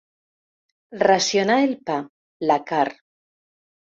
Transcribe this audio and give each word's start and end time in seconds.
Racionar 1.01 1.57
el 1.67 1.75
pa, 1.89 1.99
la 2.53 2.57
carn. 2.71 2.97